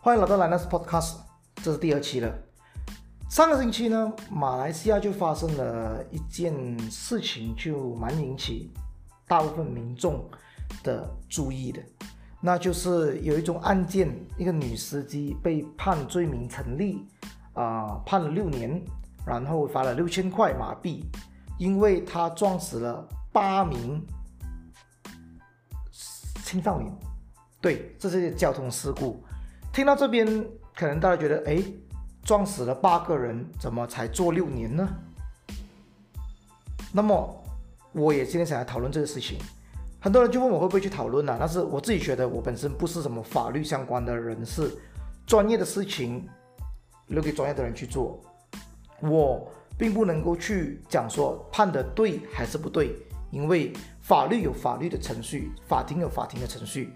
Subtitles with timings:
[0.00, 1.16] 欢迎来到莱纳斯 Podcast，
[1.56, 2.32] 这是第二期了。
[3.28, 6.54] 上个星期呢，马来西亚就发生了一件
[6.88, 8.72] 事情，就蛮引起
[9.26, 10.24] 大部分民众
[10.84, 11.82] 的注意的，
[12.40, 14.08] 那就是有一种案件，
[14.38, 17.04] 一个女司机被判罪名成立，
[17.54, 18.80] 啊、判了六年，
[19.26, 21.04] 然后罚了六千块马币，
[21.58, 24.00] 因为她撞死了八名
[26.44, 26.96] 青少年。
[27.60, 29.20] 对，这是交通事故。
[29.72, 30.26] 听到这边，
[30.74, 31.62] 可能大家觉得，哎，
[32.24, 34.88] 撞死了八个人，怎么才坐六年呢？
[36.92, 37.44] 那么，
[37.92, 39.38] 我也今天想来讨论这个事情。
[40.00, 41.36] 很多人就问我会不会去讨论呢？
[41.38, 44.70] 但是我自己觉得，我本身不是什么法律相关的人士，
[45.26, 46.26] 专业的事情
[47.08, 48.20] 留给专业的人去做。
[49.00, 52.96] 我并不能够去讲说判的对还是不对，
[53.30, 56.92] 因为法律有法律的程序，法庭有法庭的程序。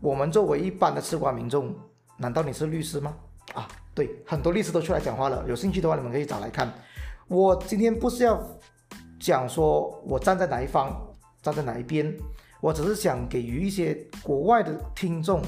[0.00, 1.74] 我们作为一般的吃瓜民众，
[2.16, 3.14] 难道你是律师吗？
[3.52, 5.44] 啊，对，很多律师都出来讲话了。
[5.46, 6.72] 有兴趣的话，你们可以找来看。
[7.28, 8.42] 我今天不是要
[9.20, 10.98] 讲说我站在哪一方，
[11.42, 12.16] 站在哪一边，
[12.62, 15.42] 我只是想给予一些国外的听众，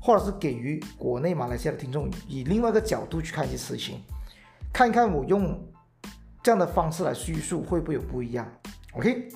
[0.00, 4.00] 或者是给予国内马来西亚的听众，以另外一个角度去看一些事情，
[4.72, 5.62] 看看我用
[6.42, 8.50] 这样的方式来叙述会不会有不一样。
[8.94, 9.28] OK，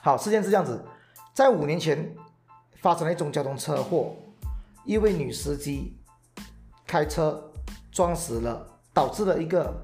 [0.00, 0.84] 好，事件是这样子，
[1.34, 2.14] 在五年前。
[2.80, 4.14] 发生了一种交通车祸，
[4.84, 5.98] 一位女司机
[6.86, 7.52] 开车
[7.90, 9.74] 撞死了，导致了一个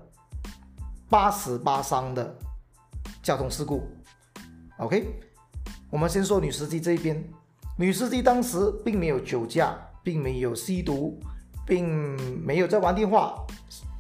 [1.09, 2.37] 八死八伤的
[3.23, 3.83] 交通事故。
[4.79, 5.07] OK，
[5.91, 7.23] 我们先说女司机这一边，
[7.77, 11.19] 女司机当时并没有酒驾，并没有吸毒，
[11.67, 13.45] 并没有在玩电话，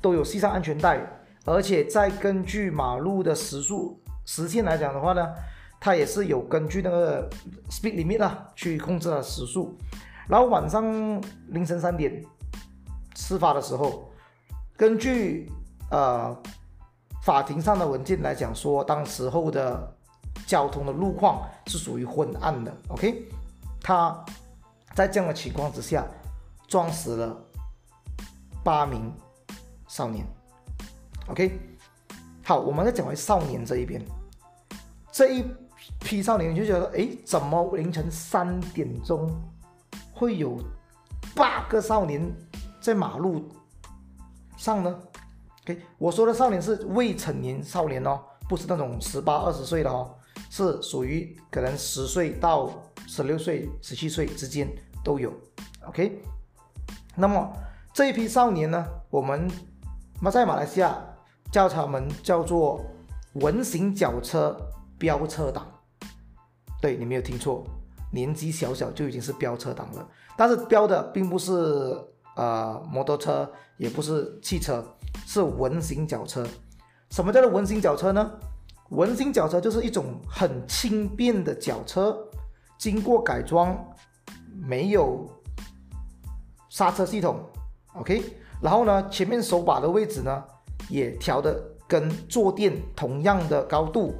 [0.00, 1.05] 都有系上安全带，
[1.45, 5.34] 而且在根据马路的时速时限来讲的话呢。
[5.85, 7.29] 他也是有根据那个
[7.69, 9.77] speed limit 啊，去控制了时速。
[10.27, 10.83] 然后晚上
[11.49, 12.25] 凌晨三点
[13.15, 14.11] 事发的时候，
[14.78, 15.53] 根据
[15.91, 16.34] 呃
[17.23, 19.94] 法庭上的文件来讲说，当时候的
[20.47, 22.75] 交通的路况是属于昏暗的。
[22.89, 23.28] OK，
[23.83, 24.25] 他
[24.94, 26.06] 在这样的情况之下
[26.67, 27.37] 撞死了
[28.65, 29.12] 八名
[29.87, 30.27] 少年。
[31.27, 31.61] OK，
[32.43, 34.03] 好，我们再讲回少年这一边，
[35.12, 35.44] 这一。
[36.00, 39.31] 批少年就觉得，哎，怎么凌晨三点钟
[40.12, 40.59] 会有
[41.34, 42.31] 八个少年
[42.81, 43.49] 在马路
[44.56, 44.99] 上呢
[45.62, 50.15] ？OK，我说的少年是未成年少年哦，不是那种十八二十岁的哦，
[50.50, 52.71] 是属于可能十岁到
[53.06, 54.69] 十六岁、十七岁之间
[55.03, 55.33] 都有。
[55.87, 56.23] OK，
[57.17, 57.53] 那么
[57.93, 59.50] 这一批少年呢，我们
[60.21, 60.97] 那在马来西亚
[61.50, 62.84] 叫他们叫做
[63.34, 64.56] 文型脚车
[64.99, 65.67] 飙车党。
[66.84, 67.65] 对，你没有听错，
[68.11, 70.06] 年纪小小就已经是飙车党了。
[70.37, 71.50] 但是飙的并不是
[72.37, 74.84] 呃摩托车，也不是汽车，
[75.27, 76.47] 是文型脚车。
[77.09, 78.31] 什么叫做文型脚车呢？
[78.91, 82.19] 文型脚车就是一种很轻便的脚车，
[82.77, 83.75] 经过改装，
[84.53, 85.27] 没有
[86.69, 87.41] 刹车系统
[87.94, 88.23] ，OK。
[88.61, 90.44] 然后呢，前面手把的位置呢，
[90.91, 91.59] 也调的
[91.89, 94.12] 跟坐垫同样的高度。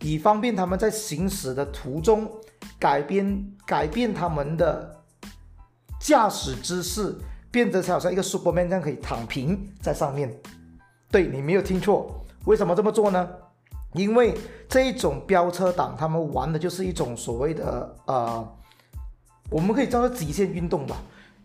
[0.00, 2.30] 以方便他们在行驶的途中
[2.78, 5.02] 改变改变他们的
[6.00, 7.16] 驾驶姿势，
[7.50, 10.34] 变得好像一个 Superman 这样可以躺平在上面。
[11.10, 13.28] 对，你没有听错，为什么这么做呢？
[13.94, 14.36] 因为
[14.68, 18.56] 这一种飙车党，他们玩的就是一种所谓的呃，
[19.48, 20.96] 我们可以叫做极限运动吧，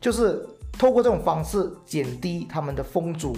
[0.02, 0.44] 就是
[0.74, 3.38] 透过这种方式减低他们的风阻，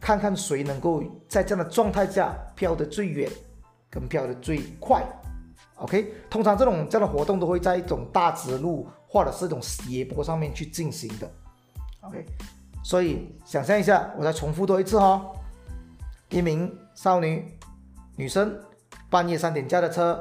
[0.00, 3.30] 看看谁能够在这样的状态下飘得最远。
[3.90, 5.04] 跟票的最快
[5.74, 11.28] ，OK，通常这种这样的活动都会在一种大直路或者是一种斜坡上面去进行的
[12.02, 12.24] ，OK，
[12.84, 15.36] 所以想象一下，我再重复多一次哈、哦，
[16.28, 17.44] 一名少女
[18.14, 18.56] 女生
[19.10, 20.20] 半夜三点驾的车，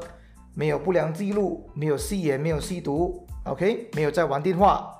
[0.55, 4.91] 没有不良记录，没有吸烟，没有吸毒，OK，没有在玩电话，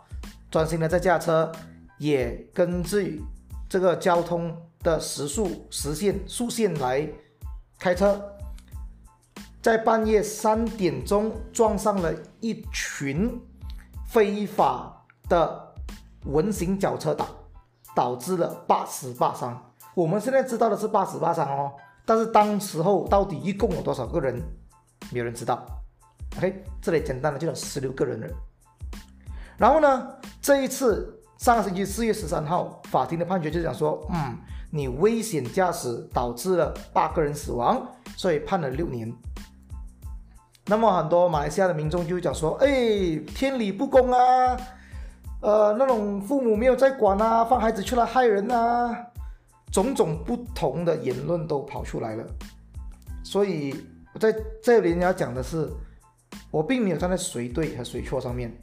[0.51, 1.51] 专心的在驾车，
[1.97, 3.23] 也根据
[3.67, 7.09] 这个交通的时速时限速限来
[7.79, 8.21] 开车。
[9.61, 13.41] 在半夜三点钟撞上了一群
[14.07, 15.73] 非法的
[16.25, 17.27] 文型脚车党，
[17.94, 19.71] 导致了八死八伤。
[19.95, 21.73] 我们现在知道的是八死八伤哦，
[22.06, 24.41] 但是当时候到底一共有多少个人，
[25.11, 25.65] 没有人知道。
[26.38, 28.27] OK，这里简单的就有十六个人了。
[29.57, 30.07] 然后呢，
[30.41, 34.38] 这一次上个星期四月十三号，法庭的判决就讲说，嗯，
[34.71, 37.85] 你危险驾驶导致了八个人死亡，
[38.15, 39.13] 所以判了六年。
[40.69, 44.56] 那么很多马来西亚的民众就讲说：“哎，天理不公啊！
[45.42, 48.95] 呃，那种父母没有在管啊，放孩子出来害人啊，
[49.71, 52.24] 种种不同的言论都跑出来了。
[53.24, 53.83] 所以
[54.13, 54.31] 我在
[54.62, 55.68] 这里要讲的是，
[56.51, 58.56] 我并没有站在谁对和谁错上面，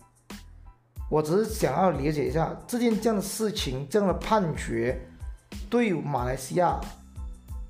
[1.11, 4.97] 我只是想要了解一下这件这样的事情，这样的判决
[5.69, 6.81] 对马来西亚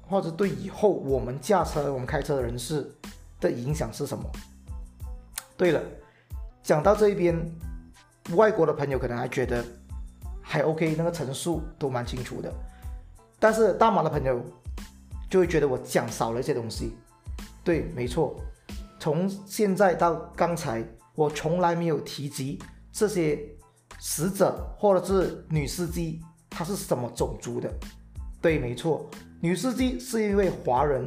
[0.07, 2.93] 或者对以后我们驾车、我们开车的人士
[3.41, 4.25] 的影响是什么？
[5.57, 5.83] 对了，
[6.63, 7.35] 讲到这一边，
[8.35, 9.65] 外国的朋友可能还觉得
[10.43, 12.53] 还 OK，那个陈述都蛮清楚的，
[13.39, 14.45] 但是大马的朋友
[15.31, 16.95] 就会觉得我讲少了一些东西。
[17.65, 18.39] 对，没错，
[18.99, 20.85] 从现在到刚才，
[21.15, 22.63] 我从来没有提及
[22.93, 23.39] 这些
[23.99, 27.73] 死者或者是女司机她是什么种族的。
[28.43, 29.09] 对，没错，
[29.41, 31.07] 女司机是一位华人，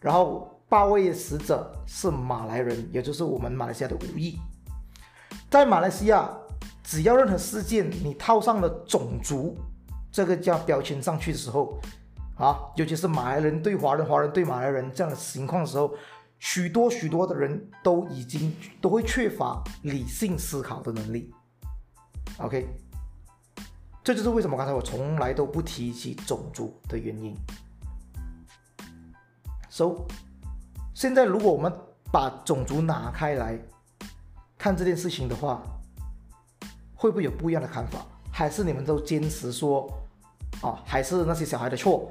[0.00, 0.48] 然后。
[0.72, 4.38] 八位死者是马来人，也就是我们马来西亚的五亿。
[5.50, 6.30] 在马来西亚，
[6.82, 9.54] 只要任何事件你套上了种族
[10.10, 11.78] 这个叫标签上去的时候，
[12.38, 15.92] 啊，尤其是马来人对华人、华人对马来人这样的情况的时候，
[16.38, 21.30] 许多许多的人都已经都会缺乏理性思考的能力。
[22.38, 22.66] OK，
[24.02, 27.36] 这就是为什么刚才我从来都不提起种族的原因。
[29.68, 30.06] So。
[30.94, 31.72] 现在，如果我们
[32.12, 33.58] 把种族拿开来
[34.58, 35.62] 看这件事情的话，
[36.94, 38.04] 会不会有不一样的看法？
[38.30, 39.90] 还是你们都坚持说，
[40.60, 42.10] 啊，还是那些小孩的错，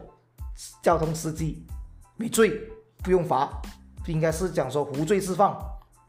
[0.81, 1.65] 交通司机
[2.17, 2.59] 没罪，
[3.03, 3.61] 不用罚，
[4.07, 5.59] 应该是讲说无罪释放，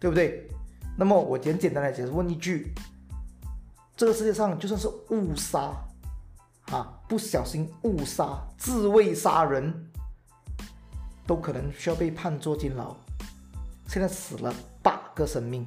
[0.00, 0.48] 对不对？
[0.96, 2.74] 那么我简简单来解释，问一句：
[3.96, 5.72] 这个世界上就算是误杀，
[6.70, 9.91] 啊，不小心误杀、自卫杀人。
[11.26, 12.96] 都可能需要被判坐监牢。
[13.86, 15.66] 现在死了八个生命，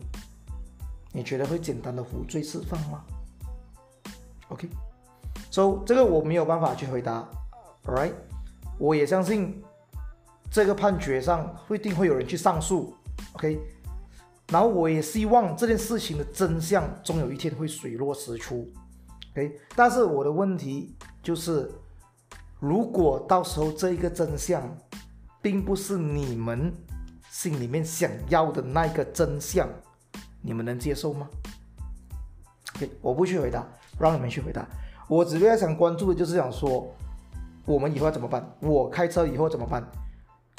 [1.12, 3.04] 你觉得会简单的无罪释放吗
[4.50, 7.28] ？OK，so 这个我没有办法去回答。
[7.86, 8.14] Alright，
[8.80, 9.64] 我也相信
[10.50, 12.96] 这个判决上一定会有人去上诉。
[13.34, 13.60] OK，
[14.48, 18.68] 然后我也希望这件事情的真相终有一天会水落石出。
[19.34, 21.72] OK，但是我的问题就是，
[22.60, 24.64] 如果到时候这一个真相，
[25.46, 26.74] 并不是你们
[27.30, 29.70] 心里面想要的那个真相，
[30.42, 31.30] 你们能接受吗
[32.76, 33.64] ？OK，我不去回答，
[34.00, 34.66] 让你们去回答。
[35.08, 36.92] 我只要想关注的就是想说，
[37.64, 38.44] 我们以后要怎么办？
[38.60, 39.88] 我开车以后怎么办？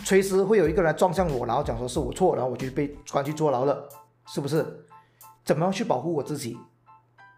[0.05, 3.89] 随时会有一个人来撞向我，然后讲说是我错，然后我就被关去坐牢了，
[4.29, 4.65] 是不是？
[5.45, 6.57] 怎么样去保护我自己？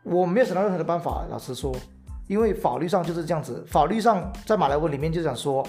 [0.02, 1.74] 我没有想到任何的办法，老实说，
[2.26, 3.64] 因为法律上就是这样子。
[3.66, 5.66] 法律上在马来文里面就讲说。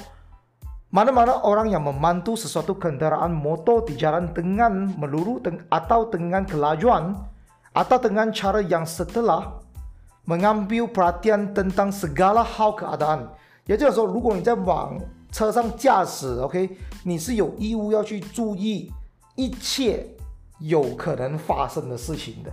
[0.95, 7.19] Mana-mana orang yang memandu sesuatu kendaraan motor di jalan dengan meluru atau dengan kelajuan
[7.75, 9.59] atau dengan cara yang setelah
[10.23, 13.35] mengambil perhatian tentang segala hal keadaan。
[13.67, 15.01] 也就是说，如果你在往
[15.33, 18.93] 车上驾驶，OK，你是有义务要去注意
[19.35, 20.07] 一切
[20.61, 22.53] 有可能发生的事情的。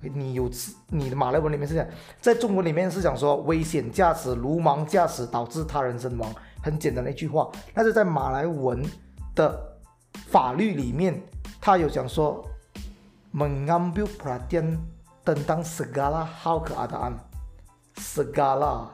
[0.00, 0.50] 你有
[0.88, 1.88] 你的马来文里面是这样，
[2.20, 6.32] 在中文里面是讲说危险驾驶、鲁莽驾驶导致他人身亡。
[6.62, 8.84] 很简单的一句话，但是在马来文
[9.36, 9.56] 的
[10.12, 11.22] 法律里面，
[11.60, 12.44] 他有讲说
[13.32, 14.78] mengambil p r a t i a n
[15.24, 17.12] tentang segala hal keadaan
[17.98, 18.88] segala，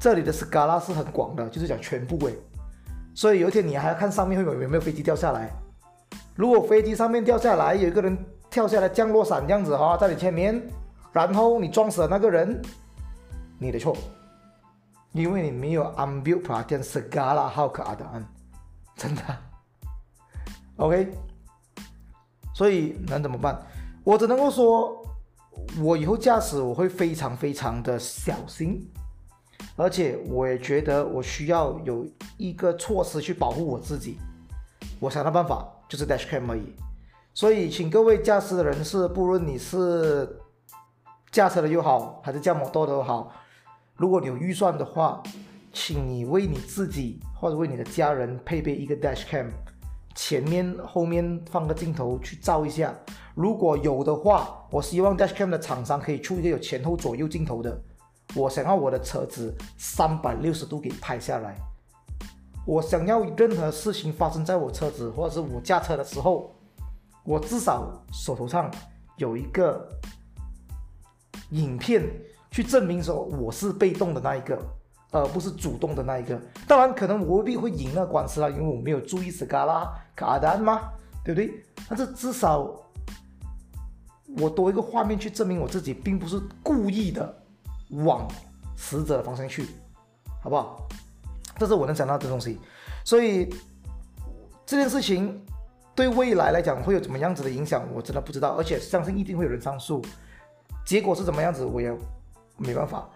[0.00, 2.34] 这里的 segala 是很广的，就是讲全部诶。
[3.14, 5.52] 所以有一天你还要看上面会有有没有飞机掉下来。
[6.34, 8.18] 如果飞机上面掉下来，有一个人
[8.50, 10.62] 跳下来降落伞这样子哈，在你前面，
[11.12, 12.60] 然后你撞死了那个人，
[13.58, 13.96] 你的错。
[15.12, 18.22] 因为你没有 ambil perhatian segala hal keadaan，
[18.94, 19.22] 真的
[20.76, 21.10] ，OK，
[22.54, 23.58] 所以能怎么办？
[24.04, 25.02] 我只能够说，
[25.80, 28.86] 我以后驾驶我会非常非常的小心，
[29.76, 34.18] 而且我也觉得我需要有一个措施去保护我自己。
[35.00, 36.74] 我想的办法就是 dashcam 而已。
[37.38, 40.40] 所以，请各位驾驶的人士，不论你是
[41.30, 43.30] 驾车的又好，还是驾摩托的又好。
[43.94, 45.22] 如果你有预算的话，
[45.72, 49.46] 请你为你自己或者为你的家人配备一个 dashcam，
[50.16, 52.92] 前面后面放个镜头去照一下。
[53.36, 57.80] 如果有的话，我希望 dashcam 的厂商可以出一个有前后左右镜头的。
[58.34, 61.54] 我想要我的车子三百六十度给拍下来。
[62.66, 66.52] 我想要任何事情发生在我车子或者是我驾车的时候，
[67.24, 68.70] 我至少手头上
[69.16, 69.88] 有一个
[71.50, 72.08] 影片。
[72.50, 74.58] 去证明说我是被动的那一个，
[75.12, 76.40] 而不是主动的那一个。
[76.66, 80.88] 当然，可能我未必会赢那官司啦，因为我没有注意斯卡拉卡丹嘛，
[81.22, 81.62] 对不对？
[81.88, 82.74] 但是至少
[84.38, 87.42] 我多一个画面去证明我自己，并不是故意的
[87.90, 88.26] 往
[88.76, 89.66] 死者的方向去，
[90.42, 90.88] 好不好？
[91.58, 92.58] 这是我能想到的东西。
[93.04, 93.54] 所以
[94.64, 95.38] 这件事情
[95.98, 98.50] 对未来来讲会有怎么样子的影响，我真的不知道。
[98.50, 100.00] 而且相信一定会有人上诉，
[100.86, 101.92] 结果是怎么样子，我也
[102.56, 103.10] 没办法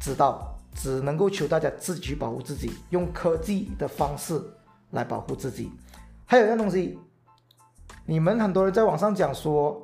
[0.00, 0.56] 知道。
[0.74, 4.42] 只能够求大家自己保护自己，用科技的方式
[4.90, 5.70] 来保护自己。
[6.26, 6.98] 还有一样东西，
[8.06, 9.80] 你们很多人在网上讲说，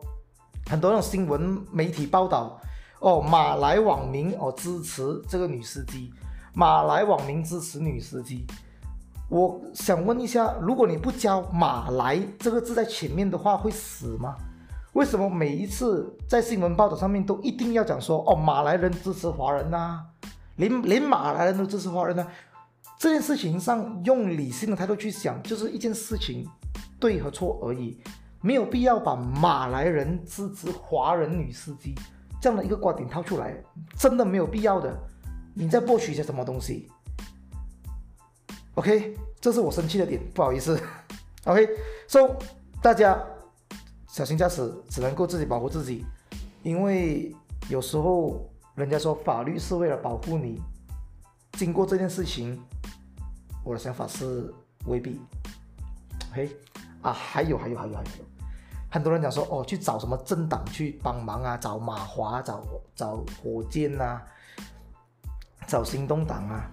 [0.69, 2.61] 很多那种新闻媒体报道，
[2.99, 6.13] 哦，马来网民哦支持这个女司机，
[6.55, 8.45] 马来网民支持女司机。
[9.29, 14.37] 我想问一下，如果你不加“马来”这个字在前面的话，会死吗？
[14.93, 20.01] 为什么每一次在新闻报道上面都一定要讲说，哦，马来人支持华人呐、
[20.57, 22.27] 连连马来人都支持华人呢？
[22.99, 26.49] 这件事情上用理性的态度去想，就是一件事情
[26.99, 28.01] 对和错而已，
[28.41, 31.95] 没有必要把马来人支持华人女司机
[32.41, 33.55] 这样的一个观点套出来，
[33.99, 34.97] 真的没有必要的。
[35.53, 36.89] 你在博取一些什么东西
[38.77, 40.81] ？OK，这是我生气的点，不好意思。
[41.45, 42.39] OK，so
[42.81, 43.23] 大家
[44.07, 46.07] 小心驾驶，只能够自己保护自己，
[46.63, 47.35] 因为
[47.69, 48.49] 有时候。
[48.77, 50.61] 人家说法律是为了保护你，
[51.53, 52.63] 经过这件事情，
[53.65, 54.53] 我的想法是
[54.85, 55.19] 未必。
[56.31, 56.55] OK
[57.01, 58.25] 啊，还有还有还有还有，
[58.91, 62.63] 很多人讲说哦，去找什么政党去帮忙啊，找马华，找
[62.95, 64.23] 找火箭呐、啊，
[65.67, 66.71] 找行动党啊。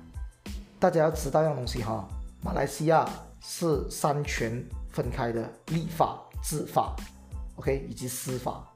[0.84, 2.06] 大家要知道一样东西哈，
[2.42, 3.08] 马来西亚
[3.40, 6.94] 是三权分开的，立法、执法
[7.56, 8.68] ，OK 以及司法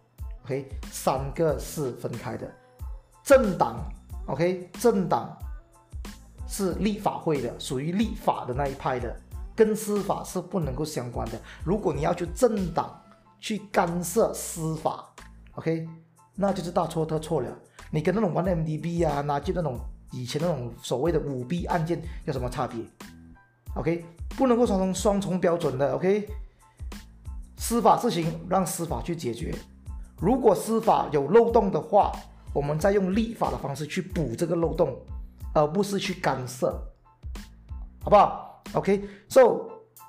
[0.46, 2.50] ，OK 三个是分开的。
[3.26, 3.84] 政党
[4.28, 5.38] ，OK，政党
[6.48, 9.14] 是立法会的，属于立法的那一派的，
[9.54, 11.38] 跟司法是不能够相关的。
[11.66, 13.02] 如果你要去政党
[13.42, 15.14] 去干涉司法
[15.56, 15.86] ，OK，
[16.36, 17.50] 那就是大错特错了。
[17.92, 19.78] 你跟那种玩 MDB 啊，拿去那种
[20.12, 22.80] 以前那种所谓的舞弊案件有什么差别
[23.76, 25.94] ？OK，不能够双重双重标准的。
[25.96, 26.28] OK，
[27.58, 29.54] 司法事情让司法去解决，
[30.20, 32.12] 如果司法有漏洞的话。
[32.54, 34.98] 我们再用立法的方式去补这个漏洞，
[35.54, 36.72] 而不是去干涉，
[38.02, 39.60] 好不好？OK，so、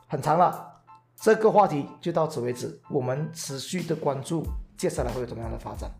[0.07, 0.81] 很长了，
[1.14, 2.81] 这个话题就到此为止。
[2.88, 4.47] 我们持续的关注
[4.78, 5.90] 接下来会有怎么样的发展。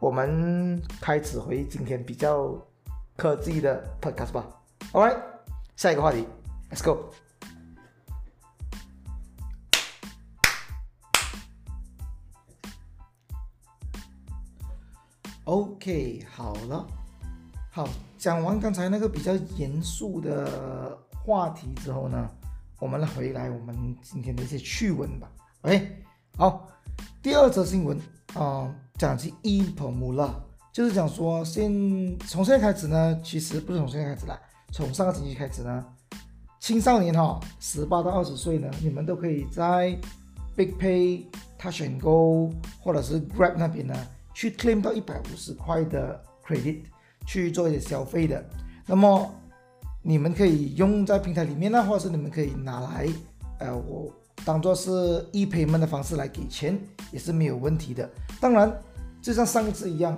[0.00, 2.56] 我们开始回今天比较
[3.18, 4.46] 科技的 podcast 吧。
[4.92, 5.20] ，All right，
[5.74, 6.24] 下一个话题
[6.70, 7.12] ，Let's go。
[15.42, 16.86] OK，好了，
[17.72, 22.30] 好，讲完刚才那个比较严肃的话题之后呢，
[22.78, 25.28] 我们来回来我们今天的一些趣闻吧。
[25.62, 26.04] OK，
[26.36, 26.68] 好，
[27.20, 28.00] 第二则新闻
[28.34, 30.34] 啊、讲起 Epamula，
[30.78, 31.68] 就是讲说现
[32.20, 35.84] 从现在开始呢，其实不是从现在开始啦，从上个星期开始呢，
[36.60, 39.98] 青少年哈，十八到二十岁呢，你们都可以在
[40.54, 41.24] Big Pay、
[41.58, 43.92] Touch and Go 或者是 Grab 那边呢。
[44.32, 46.82] 去 claim 到一百五十块的 credit
[47.26, 48.44] 去做一些消费的，
[48.86, 49.28] 那么
[50.00, 53.08] 你们可以用在平台里面呢，或者是你们可以拿来，
[53.58, 54.08] 呃，我
[54.44, 54.90] 当做是
[55.32, 56.80] e-payment 的方式来给钱，
[57.10, 58.08] 也是没有问题的。
[58.40, 58.72] 当然，
[59.20, 60.16] 就像上一次一样，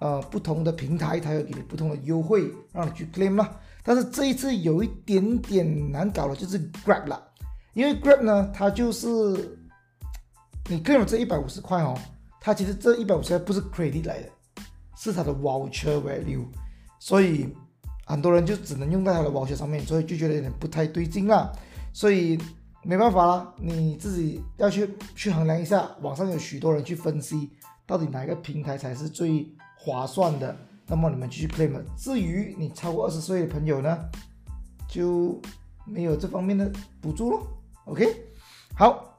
[0.00, 3.50] 呃，不同的平台它有给你不同的优惠，让你去 claim 啦。
[3.82, 7.22] 但是这一次有一点点难搞的，就是 Grab 啦，
[7.74, 9.06] 因为 Grab 呢，它就是
[10.68, 11.96] 你共有这一百五十块哦。
[12.40, 14.28] 它其实这一百五十块不是 credit 来的，
[14.96, 16.46] 是它的 voucher value，
[16.98, 17.54] 所以
[18.06, 21.52] 很多人就只能用在它的 voucher 上面，所以就觉得有点不太对劲啦。
[21.92, 22.38] 所以
[22.82, 25.90] 没办法啦，你自己要去去衡量一下。
[26.00, 27.50] 网上有许多人去分析，
[27.90, 29.44] 到底哪一个平台才是最
[29.76, 30.56] 划算的，
[30.86, 31.72] 那么你们继续 claim。
[31.96, 33.98] 至于你超过二十岁的朋友呢，
[34.88, 35.42] 就
[35.84, 36.70] 没有这方面的
[37.00, 37.44] 补助咯。
[37.86, 38.06] OK，
[38.76, 39.18] 好，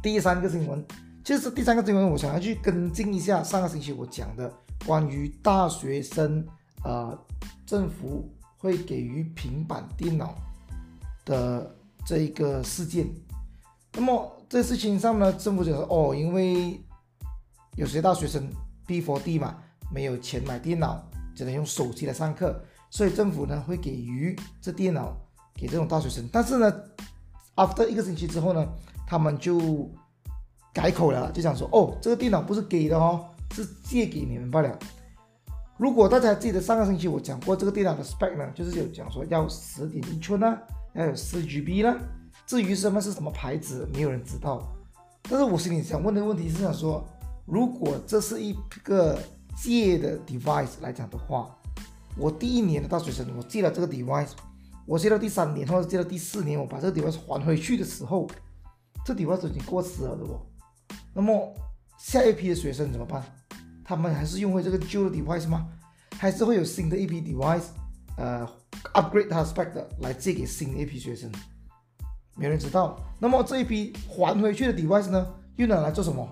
[0.00, 0.86] 第三个新闻。
[1.24, 4.48] 其实第三个新闻，我想要去跟进一下上个星期我讲的
[4.86, 6.46] 关于大学生，
[6.84, 7.18] 呃，
[7.66, 10.36] 政府会给予平板电脑
[11.24, 11.74] 的
[12.06, 13.08] 这一个事件。
[13.92, 16.80] 那么这事情上呢，政府就说哦，因为
[17.76, 18.48] 有些大学生
[18.86, 19.56] P4D 嘛，
[19.92, 21.02] 没有钱买电脑，
[21.34, 25.16] 只能用手机来上课，所以政府呢会给予这电脑
[25.54, 26.28] 给这种大学生。
[26.32, 26.72] 但是呢
[27.56, 28.66] ，after 一个星期之后呢，
[29.06, 29.90] 他们就
[30.72, 34.78] 改口了，就想说哦，这个电脑不是给的哦，是借给你们罢了。
[35.76, 40.56] 如果大家记得上个星期我讲过这个电脑的 spec 呢，就是有讲说要十点一寸啊，
[40.94, 41.96] 要有四 GB 呢。
[42.46, 44.62] 至于什么是什么牌子，没有人知道。
[45.22, 47.04] 但是我心里想问的问题是想说，
[47.46, 49.18] 如果这是一个
[49.56, 51.54] 借的 device 来讲的话，
[52.16, 54.30] 我第一年的大学生，我借了这个 device，
[54.86, 58.28] 我借到第三年或者借到第四年，我把这个 device 还回去的时候，
[59.04, 60.40] 这 device 已经过时了的哦。
[61.12, 61.54] 那么
[61.98, 63.22] 下一批的学生怎么办？
[63.84, 65.68] 他们还是用回这个旧的 device 吗？
[66.16, 67.64] 还是会有新的一批 device，
[68.16, 68.48] 呃
[68.94, 71.30] ，upgrade 它的 spec 的来借给新的一批学生？
[72.36, 72.98] 没人知道。
[73.20, 76.26] 那么这一批还回去的 device 呢，又拿来做什么？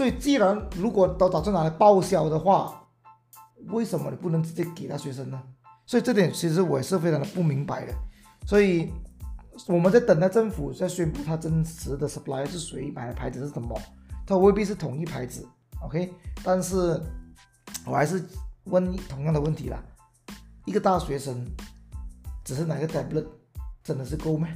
[0.00, 2.88] 所以既然如果都打算拿来报销的话，
[3.66, 5.38] 为什么你不能直接给他学生呢？
[5.84, 7.92] 所以这点其实我也是非常的不明白的。
[8.46, 8.90] 所以
[9.66, 13.78] 我们在等待政府在宣布它真实的 supply 是谁买的牌子是什么，
[14.26, 15.46] 它未必是同一牌子。
[15.82, 16.10] OK，
[16.42, 16.98] 但是
[17.84, 18.24] 我还是
[18.64, 19.84] 问同样的问题啦：
[20.64, 21.44] 一个大学生
[22.42, 23.26] 只是拿个 tablet
[23.84, 24.48] 真的是够吗？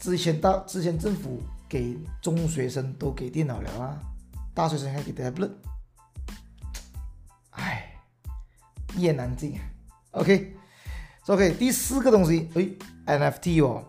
[0.00, 4.00] 之前大之前政府给中学生都给电脑了啊，
[4.56, 5.50] 大学生还给 tablet，
[7.50, 7.92] 唉，
[8.96, 9.60] 一言难尽。
[10.12, 12.48] OK，OK，第四个东西，
[13.04, 13.84] 哎，NFT 哦，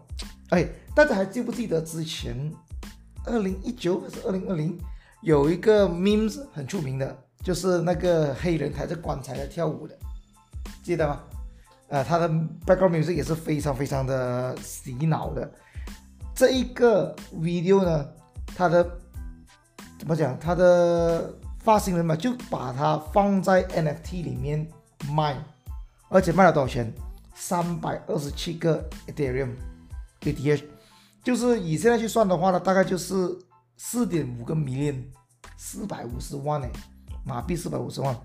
[0.50, 2.52] 哎，大家还记不记得之前
[3.24, 4.78] 二零一九还是二零二零？
[5.22, 9.98] 有一个 memes 很出名的，就是那个黑人抬着棺材在跳舞的，
[10.84, 11.24] 记得吗？
[11.88, 12.28] 呃，他的
[12.66, 15.50] background music 也是非常非常的洗脑的。
[16.36, 18.06] 这一个 video 呢，
[18.54, 18.84] 他的
[20.08, 20.40] 怎么讲？
[20.40, 24.66] 他的发行人嘛，就把它放在 NFT 里面
[25.12, 25.38] 卖，
[26.10, 26.94] 而且卖了多少钱？
[27.36, 29.50] 三百二十七个 Ethereum
[30.22, 30.64] ETH，
[31.24, 33.38] 就是以现在去算的话呢，大概就是。
[33.80, 34.96] 四点五个 million，
[35.56, 36.72] 四百五十万诶，
[37.24, 38.18] 马币四百五十万。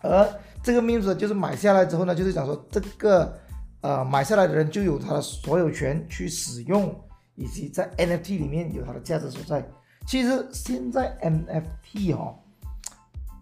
[0.00, 0.26] 而
[0.62, 3.38] 这个 meme 就是买下来之后呢，就是讲说这个
[3.82, 6.98] 呃买下来的人就有他的所有权去使用，
[7.34, 9.62] 以及在 NFT 里面有它的价值所在。
[10.06, 12.38] 其实现在 NFT 哦，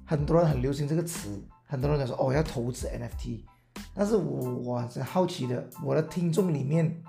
[0.05, 3.43] 很多人很流行这个词，很多人讲说哦要投资 NFT，
[3.95, 7.03] 但是我我很好奇的，我的听众里面。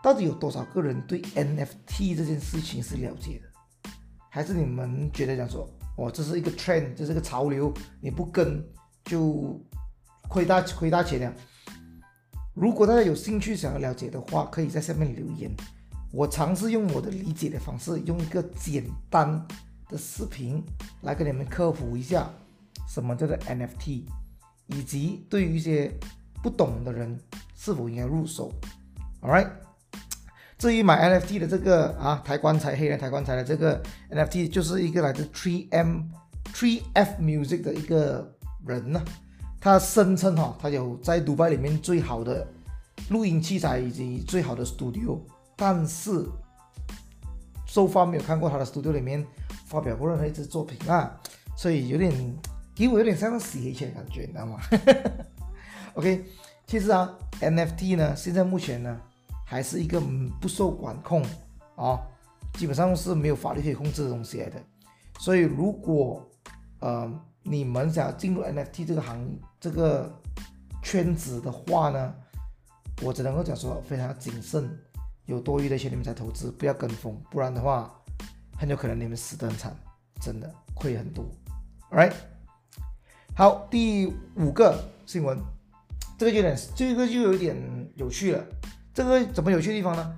[0.00, 3.90] 到底有多少个人对 NFT 这件事情是了解的？
[4.30, 8.64] 还是你们觉得讲说，哦，这是一个 trend，这是个潮流，你不跟
[9.04, 9.60] 就
[10.28, 11.34] 亏大亏大钱了？
[12.54, 15.50] 如果大家有兴趣想要了解的话，可以在下面留言。
[16.12, 19.46] 我尝试用我的理解的方式，用一个简单
[19.88, 20.62] 的视频
[21.02, 22.30] 来跟你们科普一下
[22.88, 24.02] 什么叫做 NFT，
[24.66, 25.92] 以及对于一些
[26.42, 27.18] 不懂的人
[27.54, 28.52] 是否应该入手。
[29.20, 29.50] All right。
[30.56, 36.02] 至于买 NFT 的这个啊，抬棺材黑人抬棺材的这个 NFT，就是一个来自 3M、
[36.52, 38.34] 3F Music 的一个
[38.66, 39.00] 人呢，
[39.60, 42.44] 他声称哈，他有在迪拜里面最好的
[43.10, 45.20] 录音器材以及最好的 studio，
[45.58, 46.24] 但是
[47.66, 49.26] so far 没有看过他的 studio 里面
[49.66, 51.20] 发表过任何一支作品啊，
[51.54, 52.10] 所以有点
[52.74, 54.58] 给我有点像洗黑钱的感觉，你知道吗？
[55.94, 56.24] OK，
[56.66, 58.98] 其实啊，NFT 呢，现在目前呢。
[59.50, 59.98] 还是一个
[60.42, 61.24] 不受管控
[61.74, 61.98] 啊，
[62.58, 64.62] 基本上是没有法律可以控制的东西来的。
[65.18, 66.28] 所以，如果
[66.80, 67.10] 呃
[67.44, 69.26] 你们想要进入 NFT 这个行
[69.58, 70.14] 这个
[70.82, 72.14] 圈子的话呢，
[73.00, 74.68] 我只能够讲说非常谨慎，
[75.28, 77.94] 有多余的钱你们才投资，不要跟风，不然的话
[78.56, 79.76] 很有可能你们死得很惨，
[80.22, 81.22] 真的亏很多。
[81.90, 82.14] Alright，
[83.36, 85.38] 好，第五个新闻，
[86.16, 87.54] 这个有点，这个就有点
[87.96, 88.42] 有趣了。
[88.94, 90.16] 这个怎么有趣的地方呢？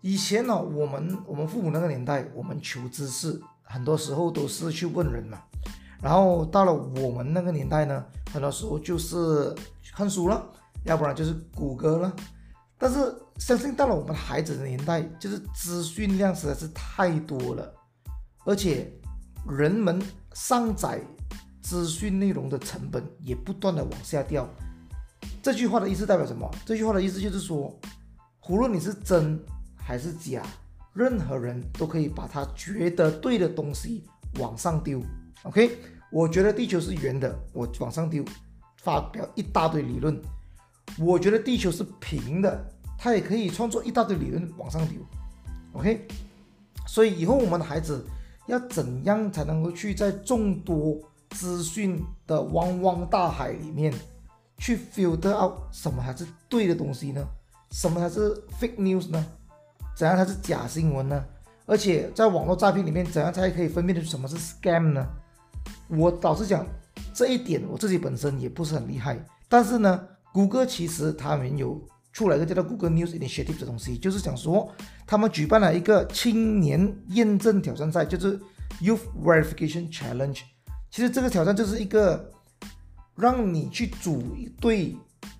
[0.00, 5.42] 以前呢、哦，我们我们父母那个年代，我们求知识很多时候都是去问人嘛。
[6.00, 9.54] 然后到了我们那个年代呢，很多时候就是
[9.94, 10.42] 看书了，
[10.84, 12.16] 要不然就是谷歌了。
[12.78, 17.74] 但是相信到了我们孩子的年代，就是资讯量实在是太多了，
[18.44, 18.90] 而且
[19.48, 20.00] 人们
[20.34, 21.00] 上载
[21.60, 24.48] 资讯内容的成本也不断的往下掉。
[25.42, 26.50] 这句话的意思代表什么？
[26.64, 27.78] 这句话的意思就是说。
[28.50, 29.38] 无论你是真
[29.76, 30.42] 还是假，
[30.94, 34.02] 任何人都可以把他觉得对的东西
[34.38, 35.02] 往上丢。
[35.42, 35.78] OK，
[36.10, 38.24] 我觉得地球是圆的，我往上丢，
[38.78, 40.18] 发表一大堆理论。
[40.96, 42.64] 我觉得地球是平的，
[42.96, 44.98] 他也可以创作一大堆理论往上丢。
[45.72, 46.06] OK，
[46.86, 48.06] 所以以后我们的孩子
[48.46, 50.98] 要怎样才能够去在众多
[51.30, 53.92] 资讯的汪汪大海里面
[54.56, 57.24] 去 filter out 什么才是对的东西呢？
[57.70, 59.24] 什么才是 fake news 呢？
[59.94, 61.24] 怎样才是假新闻呢？
[61.66, 65.06] 而且在网络诈骗里面，怎样才可以分辨出什么是 scam 呢？
[65.88, 66.66] 我老实讲，
[67.12, 69.22] 这一点我自己本身也不是很厉害。
[69.50, 71.80] 但是呢，谷歌其实他们有
[72.12, 74.72] 出来一个叫做 Google News Initiative 的东西，就是讲说
[75.06, 78.38] 他们举办了一个青年验证挑战赛，就是
[78.80, 80.40] Youth Verification Challenge。
[80.90, 82.30] 其实这个挑战就是一个
[83.14, 84.22] 让你去组
[84.60, 84.96] 队，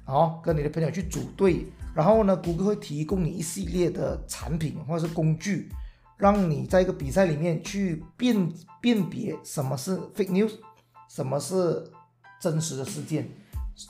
[0.06, 5.70] 哦，跟你的朋友去组队，然后呢，谷歌会提供你一系列的产品或者是工具，
[6.16, 10.52] 让你在一个比赛里面去辨辨别什么是 fake news，
[11.08, 11.90] 什么是
[12.40, 13.28] 真实的事件，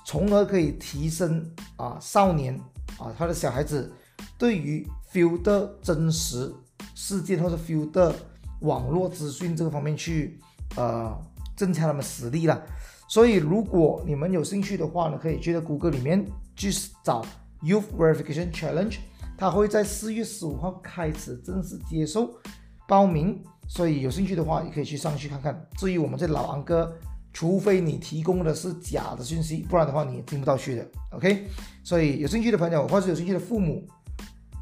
[0.05, 2.55] 从而可以提升啊少年
[2.99, 3.93] 啊他的小孩子
[4.37, 6.53] 对于 filter 真实
[6.95, 8.13] 事件或者 filter
[8.61, 10.39] 网络资讯这个方面去
[10.77, 11.17] 呃
[11.57, 12.63] 增强他们实力了。
[13.09, 16.71] 所以如果你们有兴趣的话呢，可以去到谷歌里面去
[17.03, 17.25] 找
[17.63, 18.99] Youth Verification Challenge，
[19.39, 22.39] 它会在四月十五号开始正式接受
[22.87, 23.43] 报名。
[23.67, 25.69] 所以有兴趣的话，也可以去上去看看。
[25.77, 26.95] 至于我们这老安哥，
[27.39, 30.85] 除非你提供的是假的信息，不然的话你也进不到去的。
[31.13, 31.47] OK，
[31.85, 33.87] 所以有兴趣的朋友或者有兴趣的父母，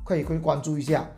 [0.05, 1.09] 可以可以关注一下。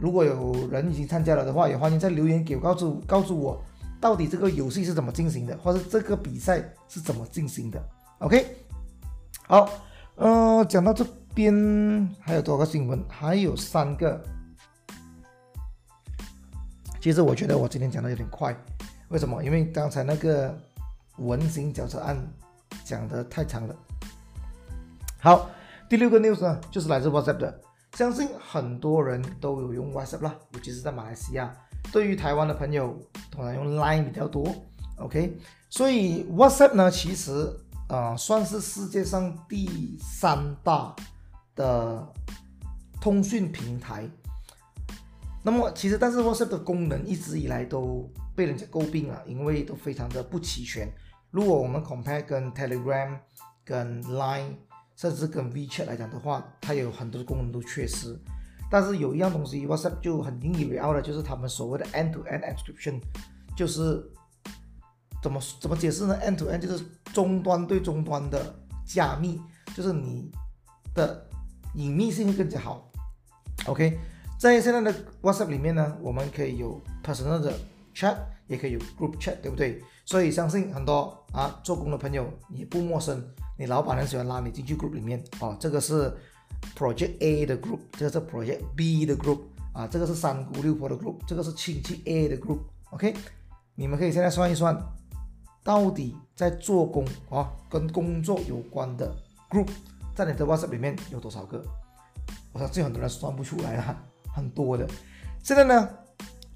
[0.00, 3.62] 如果有人已经参加了的话，也欢迎在留言给我告诉告诉我，
[4.00, 7.78] 到底这个游戏是怎么进行的，或者这个比赛是怎么进行的。
[8.20, 8.46] OK，
[9.46, 9.68] 好，
[10.14, 13.04] 呃，讲到这边还有多少个新闻？
[13.06, 14.18] 还有三个。
[17.02, 18.56] 其实我觉得我今天讲的有点快，
[19.10, 19.44] 为什么？
[19.44, 20.58] 因为刚才那个
[21.18, 22.16] 文心检测案
[22.84, 23.76] 讲的太长了。
[25.20, 25.50] 好，
[25.88, 27.60] 第六个 news 呢，就是来自 WhatsApp 的，
[27.94, 31.54] 相信很多人都有用 WhatsApp 啦，尤其是在马来西亚。
[31.92, 32.98] 对于台湾的朋友，
[33.30, 34.46] 通常用 Line 比较多。
[34.96, 35.36] OK，
[35.68, 37.32] 所以 WhatsApp 呢，其实
[37.88, 40.94] 啊、呃，算是世界上第三大
[41.54, 42.06] 的
[43.00, 44.08] 通讯平台。
[45.42, 50.88] 那么其实，但是 WhatsApp 的功能一直以来都被人家诟病啊，因为都非常的不齐全。
[51.30, 53.18] 如果我们 compare 跟 Telegram、
[53.64, 54.56] 跟 Line，
[54.96, 58.18] 甚至跟 WeChat 来讲的话，它有很多的功能都缺失。
[58.70, 63.00] 但是有一样东西 WhatsApp 就很引以为傲的，就是他们所谓的 end-to-end encryption，
[63.56, 64.02] 就是
[65.22, 68.54] 怎么怎么解释呢？end-to-end 就是终端对终端的
[68.86, 69.40] 加密，
[69.74, 70.30] 就是你
[70.94, 71.28] 的
[71.74, 72.90] 隐秘性会更加好。
[73.66, 73.98] OK。
[74.38, 74.92] 在现在的
[75.22, 77.52] WhatsApp 里面呢，我们可以有 personal 的
[77.94, 79.82] chat，也可以有 group chat，对不对？
[80.04, 83.24] 所以相信很多啊做工的朋友你不陌生，
[83.58, 85.56] 你老板很喜欢拉你进去 group 里面哦。
[85.60, 86.12] 这个是
[86.76, 89.40] Project A 的 group，这个是 Project B 的 group，
[89.72, 92.58] 啊，这个是三姑六婆的 group，这个是亲戚 A 的 group。
[92.90, 93.14] OK，
[93.74, 94.76] 你们可以现在算一算，
[95.62, 99.14] 到底在做工啊跟工作有关的
[99.48, 99.68] group，
[100.14, 101.64] 在你的 WhatsApp 里面有多少个？
[102.52, 104.04] 我相信很多人算不出来啊。
[104.34, 104.88] 很多的，
[105.42, 105.88] 现在呢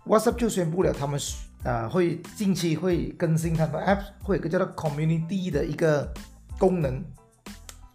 [0.06, 1.20] ，WhatsApp 就宣布了，他们
[1.64, 6.12] 啊会近期会更新他们的 App，会有个叫做 Community 的一个
[6.58, 7.02] 功能，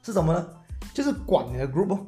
[0.03, 0.47] 是什么呢？
[0.93, 2.05] 就是管你的 Group 哦。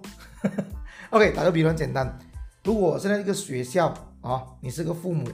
[1.11, 2.17] OK，打个比方简单，
[2.63, 5.25] 如果现在一个学校啊，你是个父母，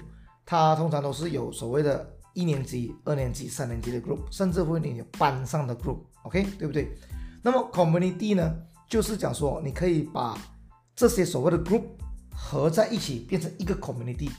[0.46, 6.96] 他通常都是有所谓的一年级、二年级、三年级的 Group，甚至会有班上的 Group，OK，、对不对？
[7.42, 8.56] 那么 Community 呢，
[8.88, 10.38] 就是讲说你可以把
[10.96, 11.84] 这些所谓的 Group
[12.36, 14.30] 合在一起变成一个 community。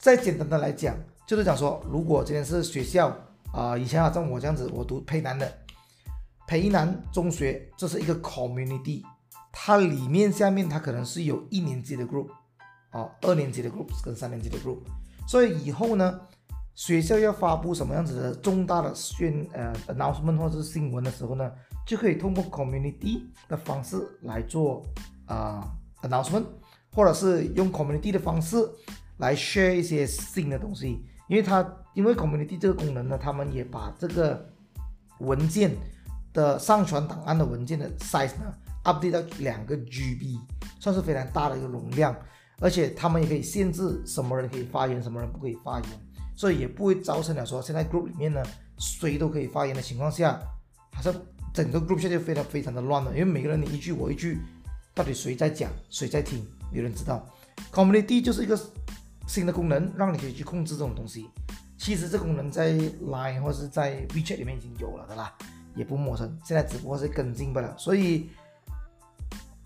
[0.00, 3.14] 再简单的来讲，就是讲说，如果今天是学校
[3.52, 5.52] 啊、以前啊像我这样子，我读培南的
[6.46, 9.02] 培南中学，这是一个 community，
[9.52, 12.28] 它里面下面它可能是有一年级的 group
[12.88, 14.78] 啊、二年级的 group 跟三年级的 group，
[15.28, 16.18] 所以以后呢，
[16.74, 21.52] 学校要发布什么样子的重大的宣呃 announcement 或者是新闻的时候呢，
[21.86, 24.82] 就可以通过 community 的方式来做
[25.26, 26.46] 啊、announcement。
[26.92, 28.56] 或者是用 community 的方式
[29.20, 34.48] 来 share 一些新的东西，因为它因为 community 这个功能呢，他们也把这个
[35.18, 35.76] 文件
[36.32, 38.52] 的上传档案的文件的 size 呢
[38.84, 40.38] update 到两个 GB，
[40.78, 42.16] 算是非常大的一个容量，
[42.58, 45.88] 而且他们也可以限制什么人可以发言，什么人不可以发言，
[46.34, 48.42] 所以也不会造成了说现在 group 里面呢
[48.78, 50.40] 谁都可以发言的情况下，
[50.92, 51.14] 好像
[51.52, 54.38] 整个 group 现在就非常非常的乱了，因为每个人你一句我一句，
[54.94, 56.42] 到底谁在讲谁在听？
[56.72, 57.28] 有人知道
[57.72, 58.58] ，Community 就是一个
[59.30, 61.30] 新的功能，让你可以去控制这种东西。
[61.78, 65.32] 其实这功能在 Line 或是在 WeChat 里面已经有了的啦，
[65.76, 66.36] 也不陌生。
[66.44, 68.28] 现在只不过是更新不了，所以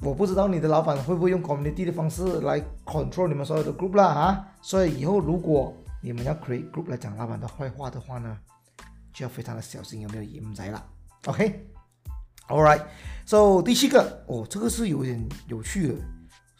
[0.02, 4.46] 我不知道你的老板会不会用 Community 的方式来 control 你们所有的 group 啦哈。
[4.60, 8.36] 所以以后如果你们要 create group 来讲老板的坏话的话呢，
[9.14, 10.86] 就要非常的小心有没有盐仔了。
[11.24, 15.94] OK，All right，So 第七个哦，这个是有点有趣的。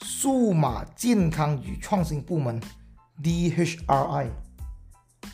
[0.01, 2.61] 数码健康与创新部门
[3.23, 4.29] DHRI，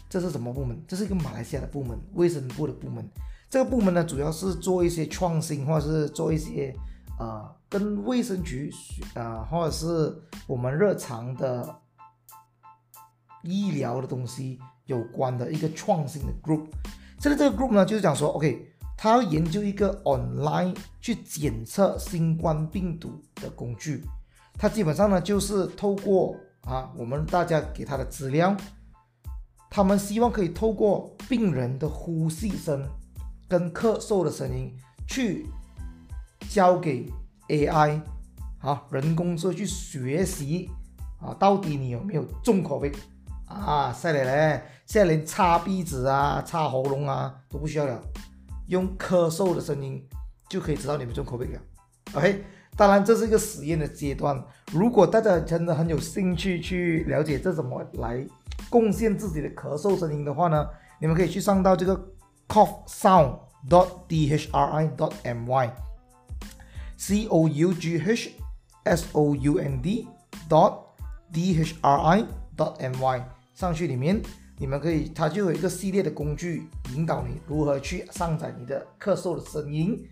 [0.08, 0.80] 这是什么部门？
[0.86, 3.08] 这是一个马来西亚的部门，卫生部的部门。
[3.48, 6.74] 这个部门呢，主要是做一些创新，或者是做一些、
[7.18, 8.72] 呃，跟卫生局、
[9.14, 10.14] 呃，或者是
[10.46, 11.80] 我们日常的
[13.42, 16.66] 医疗的东西有关的一个创新的 group。
[17.18, 24.04] 现在这个 group 呢，就是讲说，OK，他要研究一个 online 去检测新冠病毒的工具。
[24.54, 28.56] 他基本上呢，就是透过啊，我们大家给他的资料，
[29.68, 32.86] 他们希望可以透过病人的呼吸声
[33.48, 34.76] 跟咳嗽的声音
[35.08, 35.46] 去
[36.48, 37.10] 交给
[37.48, 38.00] AI
[38.60, 40.70] 啊，人工智能去学习
[41.20, 42.94] 啊，到底你有没有重 COVID
[43.46, 43.92] 啊？
[43.92, 48.00] 犀利咧，现在连擦鼻子啊、擦喉咙啊都不需要了，
[48.68, 50.06] 用咳嗽的声音
[50.48, 51.60] 就可以知道你们中 COVID 了。
[52.12, 52.44] OK。
[52.80, 54.42] 当然，这是一个实验的阶段。
[54.72, 58.26] 如果大家真的很有兴趣去了解这怎么来
[58.70, 60.66] 贡献自己的咳嗽声音的话呢，
[60.98, 61.94] 你们可以去上到这个
[62.48, 63.38] cough sound
[63.68, 65.70] dot d h r i dot m y
[66.96, 68.30] c o u g h
[68.84, 70.08] s o u n d
[70.48, 70.78] dot
[71.30, 72.24] d h r i
[72.56, 74.22] dot m y 上去里面，
[74.56, 80.02] 你们可以，它就有一个系列的工具引导你如何去上载你的咳嗽的声音，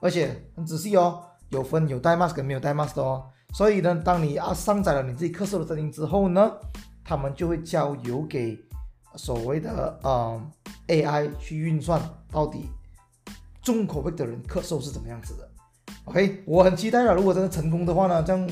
[0.00, 1.22] 而且很仔细哦。
[1.50, 6.52] 有分有带 mask 跟没有带 mask 的哦，所以呢，当你啊上载了你自己咳嗽的声音之后呢，
[7.04, 8.58] 他们就会交由给
[9.14, 10.42] 所谓的呃
[10.88, 12.68] AI 去运算，到底
[13.62, 15.48] 重口味的人咳嗽是怎么样子的。
[16.04, 18.50] OK，我很期待了，如果真的成功的话呢，这样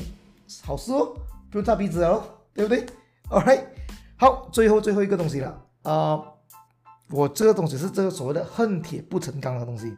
[0.63, 1.13] 好事哦，
[1.51, 2.85] 不用擦鼻子了，对不对
[3.29, 3.67] ？OK，
[4.17, 6.21] 好，最后最后一个东西了啊、
[7.11, 9.95] 我这个东西是这个所谓的恨铁不成钢的东西，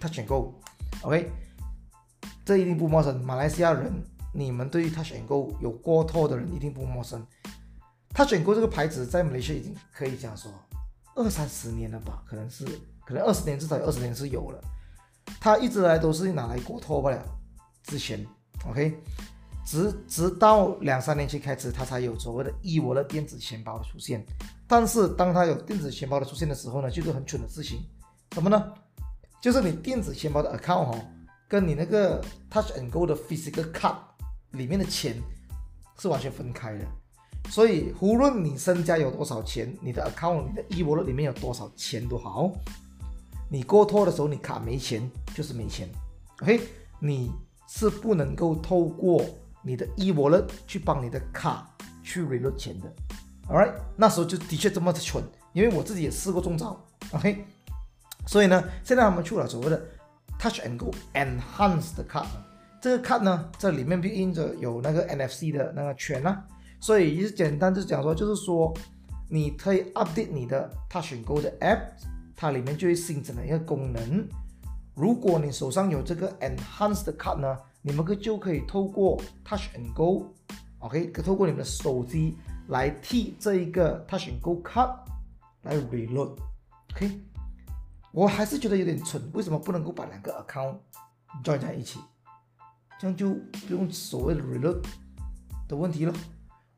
[0.00, 0.52] 它选购
[1.02, 1.30] OK。
[2.46, 3.92] 这一定不陌生，马来西亚人，
[4.32, 7.26] 你们对于 Touch 'n Go 有过托的人一定不陌生。
[8.14, 10.48] Touch 'n Go 这个牌子在马来西亚已经可以讲说
[11.16, 12.64] 二三十年了吧，可能是
[13.04, 14.62] 可能二十年至少有二十年是有了。
[15.40, 17.20] 它一直来都是拿来过托不了，
[17.82, 18.24] 之前
[18.70, 18.96] OK，
[19.64, 24.24] 直直到两三年前开始，它才有所谓的 e-wallet 电子钱包的出现。
[24.68, 27.80] 但是当它有电子钱包的出现的时候呢，就是很蠢的事情，
[28.34, 28.72] 什么呢？
[29.40, 31.04] 就是你电子钱包的 account 哦。
[31.48, 33.94] 跟你那个 Touch and Go 的 physical card
[34.50, 35.22] 里面的钱
[35.98, 36.84] 是完全分开的，
[37.50, 42.50] 所以无论你身家有多少钱，你的 account、你的 e-wallet 里面有多少钱都好，
[43.48, 45.88] 你过托的时候你卡没钱就是没钱
[46.42, 46.60] ，OK？
[46.98, 47.30] 你
[47.68, 49.24] 是不能够透过
[49.62, 51.70] 你的 e-wallet 去帮你的卡
[52.02, 52.92] 去 reload 钱的
[53.48, 53.72] ，All right？
[53.96, 57.44] 那时候就的确这么蠢，因为我自己也试过中招，OK？
[58.26, 59.80] 所以呢，现在他们出了所谓的。
[60.46, 62.26] Touch and Go Enhanced card，
[62.80, 66.44] 这个 card 呢，这里面印着有那个 NFC 的那个圈啊，
[66.78, 68.72] 所以也是简单就讲说，就是说
[69.28, 71.80] 你可以 update 你的 Touch and Go 的 app，
[72.36, 74.28] 它里面就会新增了一个功能。
[74.94, 82.36] 如果你手上有这个 Enhance 的 card 呢，你们可就可以透过 Touch and Go，OK，可透过你们的手机
[82.68, 84.96] 来替这一个 Touch and Go card
[85.62, 87.20] 来 reload，OK。
[88.16, 90.76] 我还是觉得有点蠢，为什么不能够把两个 account
[91.44, 92.00] join 在一起？
[92.98, 93.34] 这样就
[93.68, 94.82] 不用所谓的 reload
[95.68, 96.14] 的问题了。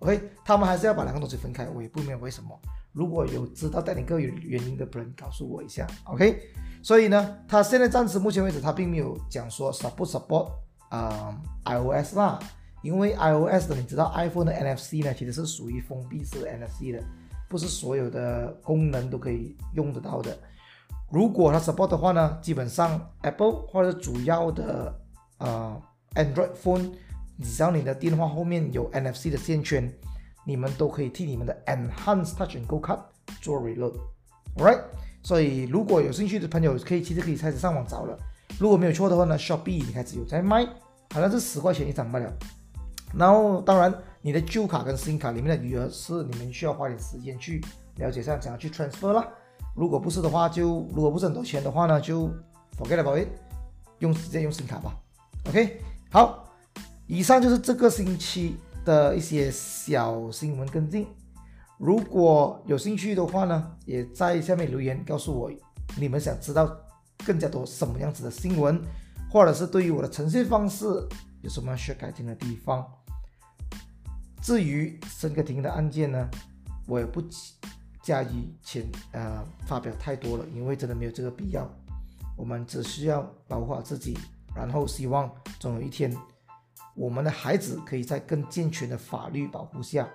[0.01, 2.61] OK，他们还是要把两个东西分开，我也不明白为什么。
[2.93, 5.87] 如果有知道带领个原原因的人，告诉我一下。
[6.07, 6.43] OK，
[6.83, 10.51] 所以呢，他现在暂时目前为止，他并没有讲说 support support
[10.89, 12.41] 啊、iOS 啦，
[12.83, 17.01] 因为 iOS 的你知道 iPhone 的 NFC 呢，其实是属于封闭式的 NFC 的，
[17.49, 20.37] 不是所有的功能都可以用得到的。
[21.11, 24.95] 如果它 support 的话呢，基本上 Apple 或者主要的
[25.39, 25.81] 呃
[26.15, 26.91] Android phone，
[27.43, 29.91] 只要你的电话后面有 NFC 的线圈，
[30.45, 33.01] 你们都可以替你们的 Enhanced Touch 'n Go card
[33.41, 34.83] 做 reload，alright？
[35.23, 38.19] 所以如果有兴趣的朋友，可以其实可以开始上网找了。
[38.59, 40.67] 如果没有错的话呢，Shopee 开始有在卖，
[41.15, 42.33] 好像是十块钱一张罢了。
[43.15, 47.63] 然后当然，你的旧卡跟新卡里面的余额是你们需要花点时间去
[47.97, 49.27] 了解一下，怎样去 transfer 啦。
[49.75, 52.29] 如果不是的话，就如果不是很多钱的话呢，就
[52.77, 53.29] forget about it，
[54.01, 54.97] 用直接用新卡吧。
[55.47, 56.45] OK，好，
[57.07, 61.07] 以上就是这个星期的一些小新闻跟进。
[61.79, 65.51] 如果有兴趣的话呢，也在下面留言告诉我，
[65.97, 66.69] 你们想知道
[67.25, 68.83] 更加多什么样子的新闻，
[69.31, 70.85] 或者是对于我的呈现方式
[71.43, 72.85] 有什么需要改进的地方。
[74.43, 76.29] 至于申个庭的案件呢，
[76.87, 77.55] 我也不急。
[78.09, 81.69] 驾以前呃发表太多了，因为真的没有这个必要。
[82.39, 84.17] 我们只需要保护好自己，
[84.55, 86.17] 然后希望总有一天，
[86.95, 90.09] 我们的孩子可以在更健全的法律保护下，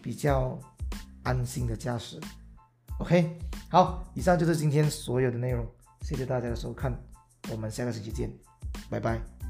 [0.00, 0.56] 比较
[1.24, 2.20] 安心的驾驶。
[2.98, 3.36] OK，
[3.68, 5.66] 好，以上就是今天所有的内容，
[6.02, 6.96] 谢谢大家的收看，
[7.50, 8.30] 我们下个星期见，
[8.88, 9.41] 拜拜。